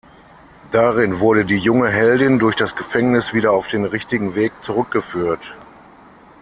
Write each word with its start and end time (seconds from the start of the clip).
Darin 0.71 1.19
wurde 1.19 1.45
die 1.45 1.59
junge 1.59 1.89
Heldin 1.89 2.39
durch 2.39 2.55
das 2.55 2.75
Gefängnis 2.75 3.35
wieder 3.35 3.51
auf 3.51 3.67
den 3.67 3.85
„richtigen 3.85 4.33
Weg“ 4.33 4.51
zurückgeführt. 4.63 5.53